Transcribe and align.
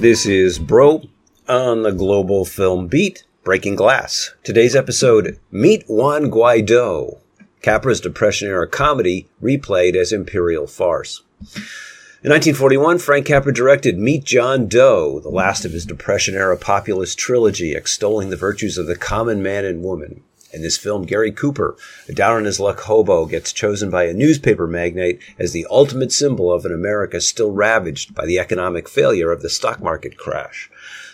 This 0.00 0.24
is 0.24 0.58
Broe 0.58 1.02
on 1.46 1.82
the 1.82 1.92
Global 1.92 2.46
Film 2.46 2.86
Beat, 2.86 3.24
Breaking 3.44 3.74
Glass. 3.74 4.32
Today's 4.42 4.74
episode, 4.74 5.38
Meet 5.50 5.84
Juan 5.88 6.30
Guaido, 6.30 7.18
Capra's 7.60 8.00
Depression 8.00 8.48
era 8.48 8.66
comedy 8.66 9.28
replayed 9.42 9.96
as 9.96 10.10
imperial 10.10 10.66
farce. 10.66 11.20
In 12.22 12.30
1941, 12.30 12.98
Frank 12.98 13.26
Capra 13.26 13.52
directed 13.52 13.98
Meet 13.98 14.24
John 14.24 14.68
Doe, 14.68 15.20
the 15.20 15.28
last 15.28 15.66
of 15.66 15.72
his 15.72 15.84
Depression 15.84 16.34
era 16.34 16.56
populist 16.56 17.18
trilogy 17.18 17.74
extolling 17.74 18.30
the 18.30 18.38
virtues 18.38 18.78
of 18.78 18.86
the 18.86 18.96
common 18.96 19.42
man 19.42 19.66
and 19.66 19.84
woman. 19.84 20.22
In 20.52 20.62
this 20.62 20.76
film, 20.76 21.04
Gary 21.04 21.30
Cooper, 21.30 21.76
a 22.08 22.12
down 22.12 22.36
on 22.36 22.44
his 22.44 22.58
luck 22.58 22.80
hobo, 22.80 23.24
gets 23.26 23.52
chosen 23.52 23.88
by 23.88 24.04
a 24.04 24.12
newspaper 24.12 24.66
magnate 24.66 25.20
as 25.38 25.52
the 25.52 25.66
ultimate 25.70 26.10
symbol 26.10 26.52
of 26.52 26.64
an 26.64 26.72
America 26.72 27.20
still 27.20 27.52
ravaged 27.52 28.14
by 28.14 28.26
the 28.26 28.38
economic 28.38 28.88
failure 28.88 29.30
of 29.30 29.42
the 29.42 29.48
stock 29.48 29.80
market 29.80 30.16
crash. 30.16 30.68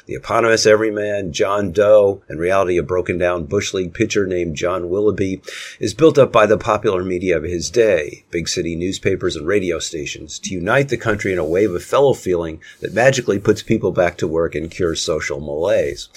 The 0.07 0.15
eponymous 0.15 0.65
everyman, 0.67 1.33
John 1.33 1.73
Doe, 1.73 2.23
in 2.31 2.39
reality 2.39 2.79
a 2.79 2.83
broken 2.83 3.19
down 3.19 3.45
Bush 3.45 3.75
League 3.75 3.93
pitcher 3.93 4.25
named 4.25 4.57
John 4.57 4.89
Willoughby, 4.89 5.43
is 5.81 5.95
built 5.95 6.17
up 6.17 6.31
by 6.31 6.47
the 6.47 6.57
popular 6.57 7.03
media 7.03 7.37
of 7.37 7.43
his 7.43 7.69
day, 7.71 8.25
big 8.31 8.49
city 8.49 8.77
newspapers 8.77 9.35
and 9.35 9.47
radio 9.47 9.81
stations, 9.81 10.39
to 10.39 10.55
unite 10.55 10.89
the 10.91 10.97
country 10.97 11.33
in 11.33 11.39
a 11.39 11.45
wave 11.45 11.75
of 11.75 11.83
fellow 11.83 12.15
feeling 12.15 12.63
that 12.81 12.95
magically 12.95 13.41
puts 13.41 13.63
people 13.63 13.91
back 13.91 14.17
to 14.19 14.29
work 14.29 14.55
and 14.55 14.71
cures 14.71 15.01
social 15.01 15.41
malaise. 15.41 16.09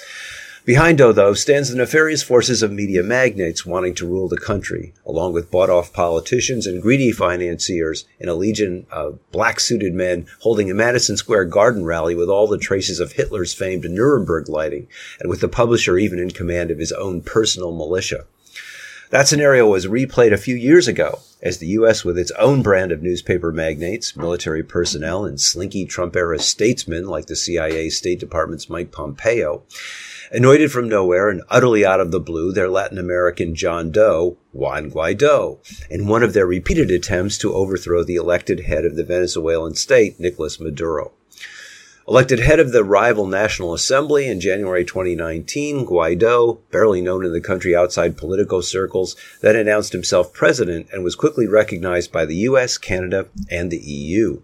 Behind 0.66 1.00
though, 1.00 1.34
stands 1.34 1.70
the 1.70 1.78
nefarious 1.78 2.22
forces 2.22 2.62
of 2.62 2.72
media 2.72 3.02
magnates 3.02 3.66
wanting 3.66 3.96
to 3.96 4.08
rule 4.08 4.28
the 4.28 4.38
country, 4.38 4.94
along 5.06 5.34
with 5.34 5.50
bought 5.50 5.70
off 5.70 5.94
politicians 5.94 6.68
and 6.68 6.82
greedy 6.82 7.12
financiers 7.12 8.06
in 8.20 8.28
a 8.28 8.34
legion 8.34 8.86
of 8.92 9.20
black 9.32 9.60
suited 9.60 9.94
men 9.94 10.28
holding 10.42 10.70
a 10.70 10.74
Madison 10.74 11.16
Square 11.16 11.46
Garden 11.46 11.86
rally 11.86 12.14
with 12.14 12.30
all 12.30 12.46
the 12.46 12.58
traces 12.58 13.00
of 13.00 13.14
Hitler's 13.14 13.54
famed 13.54 13.86
Nuremberg 13.86 14.50
lighting, 14.50 14.88
and 15.20 15.30
with 15.30 15.40
the 15.40 15.48
publisher 15.48 15.98
even 15.98 16.20
in 16.20 16.32
command 16.32 16.72
of 16.72 16.78
his 16.78 16.92
own 16.92 17.22
personal 17.22 17.72
militia. 17.72 18.26
That 19.12 19.28
scenario 19.28 19.66
was 19.68 19.88
replayed 19.88 20.34
a 20.34 20.38
few 20.38 20.56
years 20.56 20.88
ago 20.88 21.20
as 21.42 21.58
the 21.58 21.68
U.S., 21.68 22.04
with 22.04 22.18
its 22.18 22.32
own 22.32 22.62
brand 22.62 22.92
of 22.92 23.02
newspaper 23.02 23.52
magnates, 23.52 24.16
military 24.16 24.62
personnel, 24.62 25.26
and 25.26 25.40
slinky 25.40 25.86
Trump 25.86 26.16
era 26.16 26.38
statesmen 26.38 27.08
like 27.08 27.28
the 27.28 27.36
CIA 27.36 27.90
State 27.90 28.20
Department's 28.20 28.70
Mike 28.70 28.92
Pompeo, 28.92 29.64
Anointed 30.32 30.72
from 30.72 30.88
nowhere 30.88 31.30
and 31.30 31.42
utterly 31.50 31.84
out 31.84 32.00
of 32.00 32.12
the 32.12 32.20
blue, 32.20 32.52
their 32.52 32.70
Latin 32.70 33.00
American 33.00 33.56
John 33.56 33.90
Doe, 33.90 34.38
Juan 34.52 34.92
Guaido, 34.92 35.58
in 35.90 36.08
one 36.08 36.22
of 36.22 36.34
their 36.34 36.46
repeated 36.46 36.92
attempts 36.92 37.36
to 37.40 37.52
overthrow 37.52 38.04
the 38.04 38.16
elected 38.16 38.60
head 38.60 38.86
of 38.86 38.96
the 38.96 39.04
Venezuelan 39.04 39.74
state, 39.74 40.20
Nicolas 40.20 40.60
Maduro. 40.60 41.14
Elected 42.08 42.42
head 42.42 42.60
of 42.60 42.72
the 42.72 42.84
rival 42.84 43.26
National 43.26 43.74
Assembly 43.74 44.28
in 44.28 44.40
January 44.40 44.86
2019, 44.86 45.88
Guaido, 45.88 46.60
barely 46.70 47.02
known 47.02 47.26
in 47.26 47.34
the 47.34 47.42
country 47.42 47.76
outside 47.76 48.16
political 48.16 48.62
circles, 48.62 49.16
then 49.42 49.56
announced 49.56 49.94
himself 49.94 50.32
president 50.32 50.90
and 50.94 51.04
was 51.04 51.16
quickly 51.16 51.48
recognized 51.48 52.12
by 52.12 52.26
the 52.26 52.36
US, 52.36 52.78
Canada, 52.78 53.28
and 53.50 53.72
the 53.72 53.78
EU. 53.78 54.42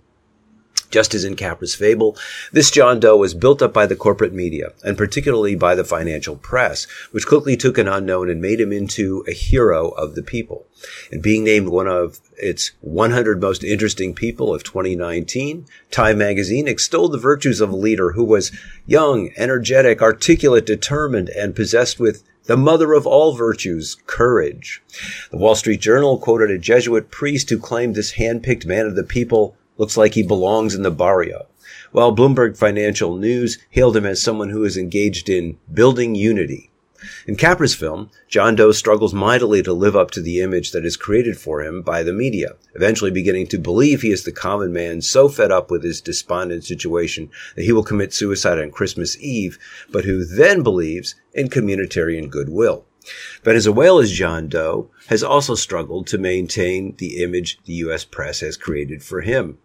Just 0.96 1.14
as 1.14 1.26
in 1.26 1.36
Capra's 1.36 1.76
fable, 1.76 2.18
this 2.54 2.72
John 2.72 3.02
Doe 3.02 3.18
was 3.18 3.34
built 3.34 3.62
up 3.62 3.74
by 3.74 3.86
the 3.86 3.98
corporate 3.98 4.32
media, 4.32 4.72
and 4.82 4.98
particularly 4.98 5.54
by 5.54 5.76
the 5.76 5.84
financial 5.84 6.38
press, 6.38 6.88
which 7.12 7.28
quickly 7.28 7.58
took 7.58 7.78
an 7.78 7.90
unknown 7.90 8.30
and 8.30 8.42
made 8.42 8.62
him 8.62 8.72
into 8.72 9.26
a 9.28 9.34
hero 9.34 9.90
of 9.90 10.16
the 10.16 10.24
people. 10.24 10.68
And 11.12 11.22
being 11.22 11.44
named 11.44 11.68
one 11.68 11.90
of 11.90 12.22
its 12.38 12.72
100 12.80 13.42
most 13.42 13.62
interesting 13.62 14.16
people 14.16 14.56
of 14.56 14.64
2019, 14.64 15.66
Time 15.92 16.18
magazine 16.18 16.66
extolled 16.66 17.12
the 17.12 17.18
virtues 17.18 17.60
of 17.60 17.72
a 17.72 17.76
leader 17.76 18.14
who 18.14 18.24
was 18.24 18.54
young, 18.86 19.32
energetic, 19.36 20.02
articulate, 20.02 20.66
determined, 20.66 21.28
and 21.28 21.58
possessed 21.58 22.00
with 22.00 22.24
the 22.46 22.56
mother 22.56 22.94
of 22.94 23.06
all 23.06 23.36
virtues, 23.36 23.98
courage. 24.06 24.82
The 25.30 25.38
Wall 25.38 25.56
Street 25.56 25.82
Journal 25.82 26.18
quoted 26.18 26.52
a 26.52 26.58
Jesuit 26.58 27.12
priest 27.12 27.50
who 27.50 27.60
claimed 27.60 27.96
this 27.96 28.12
hand-picked 28.12 28.66
man 28.66 28.86
of 28.86 28.96
the 28.96 29.04
people 29.04 29.58
Looks 29.78 29.98
like 29.98 30.14
he 30.14 30.24
belongs 30.24 30.74
in 30.74 30.84
the 30.84 30.92
barrio. 30.92 31.48
While 31.92 32.16
Bloomberg 32.16 32.58
Financial 32.58 33.18
News 33.18 33.58
hailed 33.70 33.98
him 33.98 34.06
as 34.06 34.22
someone 34.22 34.50
who 34.50 34.64
is 34.64 34.78
engaged 34.78 35.30
in 35.30 35.58
building 35.74 36.16
unity. 36.16 36.72
In 37.28 37.36
Capra's 37.36 37.76
film, 37.76 38.10
John 38.28 38.56
Doe 38.56 38.72
struggles 38.72 39.14
mightily 39.14 39.62
to 39.64 39.74
live 39.74 39.96
up 39.96 40.12
to 40.12 40.22
the 40.22 40.42
image 40.42 40.72
that 40.72 40.86
is 40.86 40.98
created 40.98 41.38
for 41.38 41.62
him 41.62 41.82
by 41.82 42.04
the 42.04 42.14
media, 42.14 42.56
eventually 42.74 43.12
beginning 43.12 43.48
to 43.48 43.60
believe 43.60 44.02
he 44.02 44.12
is 44.12 44.24
the 44.24 44.32
common 44.32 44.74
man 44.74 45.02
so 45.02 45.28
fed 45.28 45.52
up 45.52 45.70
with 45.70 45.84
his 45.84 46.02
despondent 46.02 46.64
situation 46.64 47.30
that 47.56 47.64
he 47.64 47.72
will 47.72 47.84
commit 47.84 48.14
suicide 48.14 48.58
on 48.58 48.72
Christmas 48.72 49.20
Eve, 49.20 49.60
but 49.92 50.06
who 50.06 50.26
then 50.26 50.64
believes 50.64 51.16
in 51.34 51.50
communitarian 51.50 52.30
goodwill. 52.30 52.86
Venezuela's 53.44 54.12
John 54.12 54.48
Doe 54.48 54.90
has 55.08 55.22
also 55.22 55.54
struggled 55.54 56.08
to 56.08 56.18
maintain 56.18 56.96
the 56.98 57.22
image 57.22 57.60
the 57.66 57.74
U.S. 57.74 58.04
press 58.04 58.40
has 58.40 58.58
created 58.58 59.04
for 59.04 59.22
him. 59.22 59.60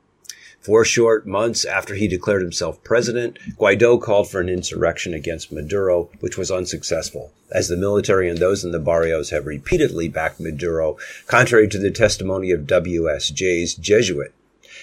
Four 0.60 0.84
short 0.84 1.26
months 1.26 1.64
after 1.64 1.94
he 1.94 2.06
declared 2.06 2.42
himself 2.42 2.84
president, 2.84 3.38
Guaido 3.58 3.98
called 3.98 4.30
for 4.30 4.40
an 4.40 4.50
insurrection 4.50 5.14
against 5.14 5.50
Maduro, 5.50 6.10
which 6.20 6.36
was 6.36 6.50
unsuccessful, 6.50 7.32
as 7.50 7.68
the 7.68 7.78
military 7.78 8.28
and 8.28 8.36
those 8.36 8.62
in 8.62 8.70
the 8.70 8.78
barrios 8.78 9.30
have 9.30 9.46
repeatedly 9.46 10.06
backed 10.06 10.38
Maduro, 10.38 10.98
contrary 11.26 11.66
to 11.68 11.78
the 11.78 11.90
testimony 11.90 12.50
of 12.50 12.66
WSJ's 12.66 13.72
Jesuit. 13.74 14.34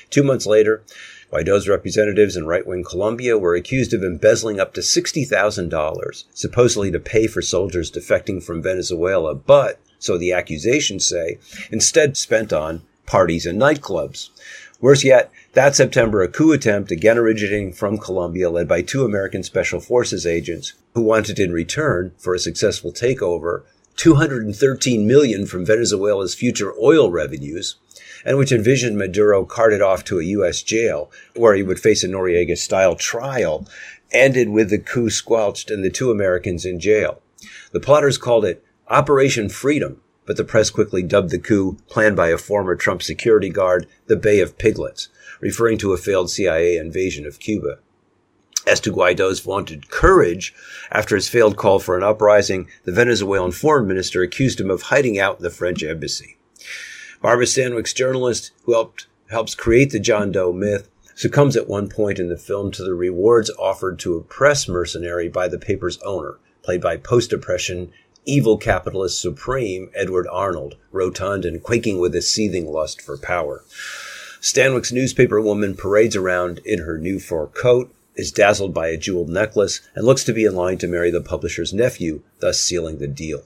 Two 0.09 0.23
months 0.23 0.47
later, 0.47 0.81
Guaido's 1.31 1.67
representatives 1.67 2.35
in 2.35 2.47
right-wing 2.47 2.83
Colombia 2.83 3.37
were 3.37 3.53
accused 3.53 3.93
of 3.93 4.03
embezzling 4.03 4.59
up 4.59 4.73
to 4.73 4.81
$60,000, 4.81 6.23
supposedly 6.33 6.89
to 6.89 6.99
pay 6.99 7.27
for 7.27 7.43
soldiers 7.43 7.91
defecting 7.91 8.41
from 8.41 8.63
Venezuela, 8.63 9.35
but, 9.35 9.79
so 9.99 10.17
the 10.17 10.31
accusations 10.31 11.05
say, 11.05 11.37
instead 11.69 12.17
spent 12.17 12.51
on 12.51 12.81
parties 13.05 13.45
and 13.45 13.59
nightclubs. 13.59 14.29
Worse 14.79 15.03
yet, 15.03 15.31
that 15.53 15.75
September, 15.75 16.21
a 16.21 16.27
coup 16.27 16.51
attempt, 16.51 16.91
again 16.91 17.17
originating 17.17 17.73
from 17.73 17.97
Colombia, 17.97 18.49
led 18.49 18.67
by 18.67 18.83
two 18.83 19.03
American 19.03 19.41
Special 19.41 19.79
Forces 19.79 20.25
agents, 20.25 20.73
who 20.93 21.01
wanted 21.01 21.39
in 21.39 21.51
return 21.51 22.11
for 22.17 22.35
a 22.35 22.39
successful 22.39 22.91
takeover 22.91 23.63
213 23.95 25.07
million 25.07 25.47
from 25.47 25.65
Venezuela's 25.65 26.35
future 26.35 26.73
oil 26.79 27.09
revenues, 27.11 27.77
and 28.23 28.37
which 28.37 28.51
envisioned 28.51 28.97
Maduro 28.97 29.43
carted 29.43 29.81
off 29.81 30.03
to 30.03 30.19
a 30.19 30.23
U.S. 30.25 30.61
jail 30.61 31.11
where 31.35 31.55
he 31.55 31.63
would 31.63 31.79
face 31.79 32.03
a 32.03 32.07
Noriega 32.07 32.55
style 32.55 32.95
trial, 32.95 33.67
ended 34.11 34.49
with 34.49 34.69
the 34.69 34.77
coup 34.77 35.09
squelched 35.09 35.71
and 35.71 35.83
the 35.83 35.89
two 35.89 36.11
Americans 36.11 36.65
in 36.65 36.79
jail. 36.79 37.19
The 37.71 37.79
plotters 37.79 38.19
called 38.19 38.45
it 38.45 38.63
Operation 38.89 39.49
Freedom, 39.49 40.01
but 40.27 40.37
the 40.37 40.43
press 40.43 40.69
quickly 40.69 41.01
dubbed 41.01 41.31
the 41.31 41.39
coup 41.39 41.77
planned 41.87 42.15
by 42.15 42.27
a 42.27 42.37
former 42.37 42.75
Trump 42.75 43.01
security 43.01 43.49
guard 43.49 43.87
the 44.05 44.15
Bay 44.15 44.39
of 44.39 44.59
Piglets 44.59 45.07
referring 45.39 45.77
to 45.79 45.93
a 45.93 45.97
failed 45.97 46.29
CIA 46.29 46.77
invasion 46.77 47.25
of 47.25 47.39
Cuba. 47.39 47.79
As 48.65 48.79
to 48.81 48.91
Guaido's 48.91 49.39
vaunted 49.39 49.89
courage, 49.89 50.53
after 50.91 51.15
his 51.15 51.29
failed 51.29 51.55
call 51.55 51.79
for 51.79 51.97
an 51.97 52.03
uprising, 52.03 52.67
the 52.83 52.91
Venezuelan 52.91 53.53
foreign 53.53 53.87
minister 53.87 54.21
accused 54.21 54.59
him 54.59 54.69
of 54.69 54.83
hiding 54.83 55.17
out 55.17 55.37
in 55.37 55.43
the 55.43 55.49
French 55.49 55.83
embassy. 55.83 56.37
Barbara 57.21 57.45
Stanwyck's 57.45 57.93
journalist, 57.93 58.51
who 58.63 58.73
helped, 58.73 59.07
helps 59.29 59.55
create 59.55 59.91
the 59.91 59.99
John 59.99 60.31
Doe 60.31 60.51
myth, 60.51 60.89
succumbs 61.15 61.55
at 61.55 61.69
one 61.69 61.87
point 61.87 62.19
in 62.19 62.27
the 62.27 62.37
film 62.37 62.71
to 62.71 62.83
the 62.83 62.93
rewards 62.93 63.49
offered 63.57 63.99
to 63.99 64.17
a 64.17 64.21
press 64.21 64.67
mercenary 64.67 65.29
by 65.29 65.47
the 65.47 65.57
paper's 65.57 65.97
owner, 65.99 66.37
played 66.61 66.81
by 66.81 66.97
post-depression 66.97 67.91
evil 68.27 68.57
capitalist 68.57 69.19
supreme 69.19 69.89
Edward 69.95 70.27
Arnold, 70.27 70.75
rotund 70.91 71.45
and 71.45 71.63
quaking 71.63 71.99
with 71.99 72.13
a 72.13 72.21
seething 72.21 72.67
lust 72.67 73.01
for 73.01 73.17
power. 73.17 73.63
Stanwyck's 74.41 74.91
newspaper 74.91 75.41
woman 75.41 75.75
parades 75.75 76.15
around 76.15 76.59
in 76.59 76.79
her 76.79 76.97
new 76.97 77.19
fur 77.19 77.47
coat 77.47 77.91
is 78.15 78.31
dazzled 78.31 78.73
by 78.73 78.87
a 78.87 78.97
jeweled 78.97 79.29
necklace 79.29 79.81
and 79.95 80.05
looks 80.05 80.23
to 80.25 80.33
be 80.33 80.45
in 80.45 80.55
line 80.55 80.77
to 80.77 80.87
marry 80.87 81.09
the 81.09 81.21
publisher's 81.21 81.73
nephew, 81.73 82.21
thus 82.39 82.59
sealing 82.59 82.97
the 82.97 83.07
deal. 83.07 83.43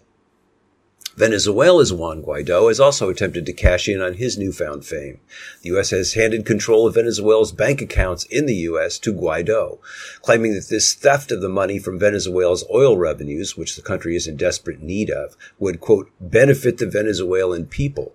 Venezuela's 1.16 1.92
Juan 1.92 2.24
Guaido 2.24 2.70
has 2.70 2.80
also 2.80 3.10
attempted 3.10 3.46
to 3.46 3.54
cash 3.54 3.90
in 3.90 4.02
on 4.02 4.14
his 4.14 4.38
newfound 4.38 4.86
fame. 4.86 5.20
The 5.62 5.70
U.S. 5.70 5.90
has 5.90 6.14
handed 6.14 6.46
control 6.46 6.88
of 6.88 6.96
Venezuela's 6.96 7.52
bank 7.52 7.82
accounts 7.82 8.24
in 8.26 8.46
the 8.46 8.56
U.S. 8.56 8.98
to 9.00 9.14
Guaido, 9.14 9.80
claiming 10.22 10.54
that 10.54 10.70
this 10.70 10.94
theft 10.94 11.32
of 11.32 11.42
the 11.42 11.50
money 11.50 11.80
from 11.80 12.00
Venezuela's 12.00 12.64
oil 12.74 12.98
revenues, 12.98 13.58
which 13.58 13.76
the 13.76 13.82
country 13.82 14.16
is 14.16 14.26
in 14.26 14.38
desperate 14.38 14.82
need 14.82 15.10
of, 15.10 15.36
would, 15.60 15.82
quote, 15.82 16.10
benefit 16.22 16.78
the 16.78 16.86
Venezuelan 16.86 17.66
people. 17.66 18.14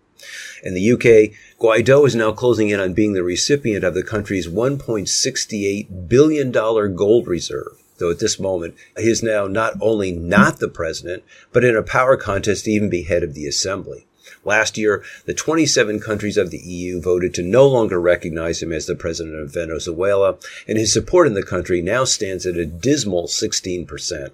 In 0.62 0.72
the 0.72 0.92
UK, 0.92 1.36
Guaido 1.60 2.06
is 2.06 2.16
now 2.16 2.32
closing 2.32 2.70
in 2.70 2.80
on 2.80 2.94
being 2.94 3.12
the 3.12 3.22
recipient 3.22 3.84
of 3.84 3.92
the 3.92 4.02
country's 4.02 4.48
$1.68 4.48 6.08
billion 6.08 6.50
gold 6.50 7.28
reserve 7.28 7.82
though 7.98 8.10
at 8.10 8.18
this 8.18 8.38
moment 8.38 8.74
he 8.96 9.10
is 9.10 9.22
now 9.22 9.46
not 9.46 9.74
only 9.80 10.12
not 10.12 10.58
the 10.58 10.68
president, 10.68 11.22
but 11.52 11.64
in 11.64 11.76
a 11.76 11.82
power 11.82 12.16
contest 12.16 12.64
to 12.64 12.70
even 12.70 12.90
be 12.90 13.02
head 13.02 13.22
of 13.22 13.34
the 13.34 13.46
assembly. 13.46 14.06
Last 14.44 14.76
year, 14.76 15.02
the 15.24 15.34
27 15.34 16.00
countries 16.00 16.36
of 16.36 16.50
the 16.50 16.58
EU 16.58 17.00
voted 17.00 17.34
to 17.34 17.42
no 17.42 17.66
longer 17.66 18.00
recognize 18.00 18.62
him 18.62 18.72
as 18.72 18.86
the 18.86 18.94
president 18.94 19.36
of 19.36 19.52
Venezuela, 19.52 20.36
and 20.68 20.78
his 20.78 20.92
support 20.92 21.26
in 21.26 21.34
the 21.34 21.42
country 21.42 21.82
now 21.82 22.04
stands 22.04 22.46
at 22.46 22.56
a 22.56 22.66
dismal 22.66 23.26
16%. 23.26 24.30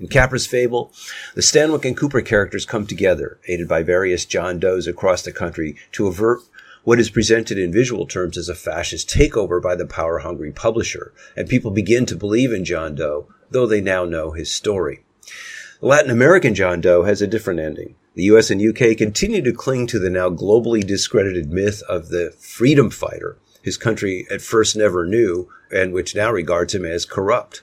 In 0.00 0.08
Capra's 0.08 0.46
fable, 0.46 0.92
the 1.34 1.42
Stanwyck 1.42 1.84
and 1.84 1.96
Cooper 1.96 2.22
characters 2.22 2.64
come 2.64 2.86
together, 2.86 3.38
aided 3.46 3.68
by 3.68 3.82
various 3.82 4.24
John 4.24 4.58
Does 4.58 4.86
across 4.86 5.22
the 5.22 5.32
country, 5.32 5.76
to 5.92 6.06
avert 6.06 6.40
what 6.84 6.98
is 6.98 7.10
presented 7.10 7.58
in 7.58 7.72
visual 7.72 8.06
terms 8.06 8.36
as 8.36 8.48
a 8.48 8.54
fascist 8.54 9.08
takeover 9.08 9.60
by 9.62 9.74
the 9.74 9.86
power 9.86 10.18
hungry 10.18 10.52
publisher, 10.52 11.12
and 11.36 11.48
people 11.48 11.70
begin 11.70 12.06
to 12.06 12.16
believe 12.16 12.52
in 12.52 12.64
John 12.64 12.94
Doe, 12.94 13.28
though 13.50 13.66
they 13.66 13.80
now 13.80 14.04
know 14.04 14.32
his 14.32 14.50
story. 14.50 15.04
The 15.80 15.86
Latin 15.86 16.10
American 16.10 16.54
John 16.54 16.80
Doe 16.80 17.04
has 17.04 17.22
a 17.22 17.26
different 17.26 17.60
ending. 17.60 17.94
The 18.14 18.24
US 18.24 18.50
and 18.50 18.60
UK 18.60 18.96
continue 18.96 19.42
to 19.42 19.52
cling 19.52 19.86
to 19.88 19.98
the 19.98 20.10
now 20.10 20.28
globally 20.30 20.86
discredited 20.86 21.52
myth 21.52 21.82
of 21.88 22.08
the 22.08 22.34
freedom 22.38 22.90
fighter 22.90 23.38
his 23.62 23.76
country 23.76 24.26
at 24.30 24.42
first 24.42 24.76
never 24.76 25.06
knew 25.06 25.48
and 25.70 25.92
which 25.92 26.14
now 26.14 26.30
regards 26.30 26.74
him 26.74 26.84
as 26.84 27.06
corrupt. 27.06 27.62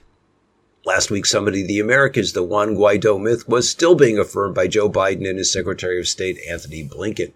Last 0.89 1.11
week, 1.11 1.27
Summit 1.27 1.53
of 1.55 1.67
the 1.67 1.79
Americas, 1.79 2.33
the 2.33 2.41
Juan 2.41 2.75
Guaido 2.75 3.21
myth 3.21 3.47
was 3.47 3.69
still 3.69 3.93
being 3.93 4.17
affirmed 4.17 4.55
by 4.55 4.65
Joe 4.65 4.89
Biden 4.89 5.29
and 5.29 5.37
his 5.37 5.53
Secretary 5.53 5.99
of 5.99 6.07
State, 6.07 6.39
Antony 6.49 6.83
Blinken. 6.83 7.31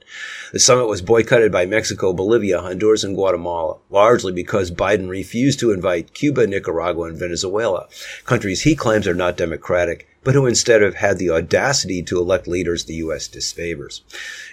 The 0.51 0.59
summit 0.59 0.87
was 0.87 1.03
boycotted 1.03 1.51
by 1.51 1.67
Mexico, 1.67 2.13
Bolivia, 2.13 2.61
Honduras, 2.61 3.03
and 3.03 3.15
Guatemala, 3.15 3.77
largely 3.91 4.31
because 4.31 4.71
Biden 4.71 5.07
refused 5.07 5.59
to 5.59 5.71
invite 5.71 6.15
Cuba, 6.15 6.47
Nicaragua, 6.47 7.05
and 7.05 7.19
Venezuela, 7.19 7.87
countries 8.25 8.63
he 8.63 8.75
claims 8.75 9.07
are 9.07 9.13
not 9.13 9.37
democratic 9.37 10.07
but 10.23 10.35
who 10.35 10.45
instead 10.45 10.81
have 10.81 10.95
had 10.95 11.17
the 11.17 11.29
audacity 11.29 12.01
to 12.03 12.17
elect 12.17 12.47
leaders 12.47 12.85
the 12.85 12.95
U.S. 12.95 13.27
disfavors. 13.27 14.01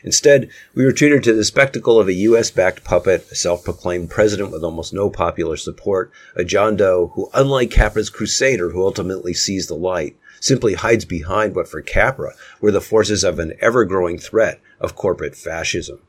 Instead, 0.02 0.50
we 0.74 0.84
were 0.84 0.92
treated 0.92 1.22
to 1.24 1.32
the 1.32 1.44
spectacle 1.44 1.98
of 1.98 2.08
a 2.08 2.12
U.S.-backed 2.12 2.84
puppet, 2.84 3.30
a 3.30 3.34
self-proclaimed 3.34 4.10
president 4.10 4.50
with 4.50 4.64
almost 4.64 4.92
no 4.92 5.10
popular 5.10 5.56
support, 5.56 6.12
a 6.34 6.44
John 6.44 6.76
Doe 6.76 7.12
who, 7.14 7.30
unlike 7.34 7.70
Capra's 7.70 8.10
crusader 8.10 8.70
who 8.70 8.84
ultimately 8.84 9.34
sees 9.34 9.66
the 9.66 9.74
light, 9.74 10.16
simply 10.40 10.74
hides 10.74 11.04
behind 11.04 11.54
what 11.54 11.68
for 11.68 11.82
Capra 11.82 12.34
were 12.60 12.72
the 12.72 12.80
forces 12.80 13.22
of 13.22 13.38
an 13.38 13.52
ever-growing 13.60 14.18
threat 14.18 14.60
of 14.80 14.96
corporate 14.96 15.36
fascism. 15.36 16.00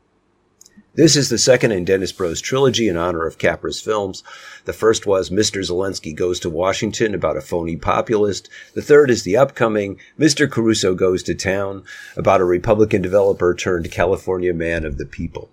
This 0.94 1.16
is 1.16 1.30
the 1.30 1.38
second 1.38 1.72
in 1.72 1.86
Dennis 1.86 2.12
Broe's 2.12 2.42
trilogy 2.42 2.86
in 2.86 2.98
honor 2.98 3.26
of 3.26 3.38
Capra's 3.38 3.80
films. 3.80 4.22
The 4.66 4.74
first 4.74 5.06
was 5.06 5.30
Mr. 5.30 5.62
Zelensky 5.62 6.14
Goes 6.14 6.38
to 6.40 6.50
Washington 6.50 7.14
about 7.14 7.38
a 7.38 7.40
phony 7.40 7.76
populist. 7.76 8.50
The 8.74 8.82
third 8.82 9.10
is 9.10 9.22
the 9.22 9.38
upcoming 9.38 9.98
Mr. 10.20 10.50
Caruso 10.50 10.94
Goes 10.94 11.22
to 11.22 11.34
Town 11.34 11.82
about 12.14 12.42
a 12.42 12.44
Republican 12.44 13.00
developer 13.00 13.54
turned 13.54 13.90
California 13.90 14.52
man 14.52 14.84
of 14.84 14.98
the 14.98 15.06
people. 15.06 15.48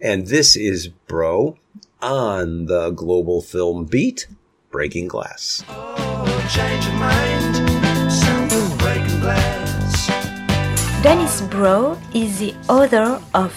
And 0.00 0.26
this 0.26 0.56
is 0.56 0.88
Broe 0.88 1.58
on 2.02 2.66
the 2.66 2.90
global 2.90 3.42
film 3.42 3.84
beat, 3.84 4.26
Breaking 4.72 5.06
Glass. 5.06 5.62
Oh, 5.68 6.24
Dennis 11.04 11.40
Broe 11.42 11.96
is 12.12 12.40
the 12.40 12.52
author 12.68 13.22
of 13.32 13.52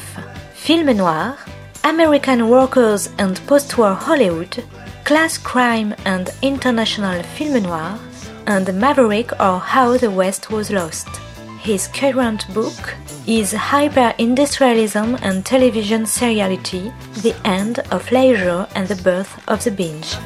Film 0.70 0.96
Noir, 0.98 1.36
American 1.84 2.48
Workers 2.48 3.10
and 3.18 3.42
Post-War 3.48 3.96
Hollywood, 3.96 4.64
Class 5.04 5.36
Crime 5.36 5.96
and 6.06 6.30
International 6.44 7.24
Film 7.24 7.64
Noir, 7.64 7.98
and 8.46 8.72
Maverick 8.76 9.32
or 9.40 9.58
How 9.58 9.98
the 9.98 10.12
West 10.12 10.52
Was 10.52 10.70
Lost. 10.70 11.08
His 11.60 11.88
current 11.88 12.46
book 12.54 12.96
is 13.26 13.52
Hyper-Industrialism 13.52 15.18
and 15.24 15.44
Television 15.44 16.04
Seriality, 16.04 16.94
The 17.24 17.36
End 17.44 17.80
of 17.90 18.12
Leisure 18.12 18.68
and 18.76 18.88
the 18.88 19.02
Birth 19.02 19.42
of 19.48 19.64
the 19.64 19.72
Binge. 19.72 20.20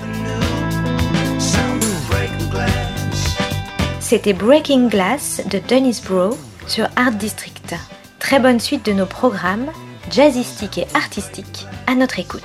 C'était 4.01 4.37
Breaking 4.37 4.89
Glass 4.89 5.39
de 5.47 5.59
Dennis 5.59 6.01
Broe 6.01 6.37
sur 6.67 6.89
Art 6.97 7.17
District. 7.17 7.75
Très 8.19 8.41
bonne 8.41 8.59
suite 8.59 8.83
de 8.83 8.91
nos 8.91 9.05
programmes 9.05 9.71
jazzistique 10.11 10.77
et 10.77 10.87
artistique 10.95 11.65
à 11.87 11.95
notre 11.95 12.19
écoute. 12.19 12.43